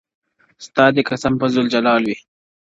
ستا 0.65 0.85
دي 0.95 1.01
قسم 1.09 1.33
په 1.41 1.45
ذوالجلال 1.53 2.01
وي!! 2.05 2.15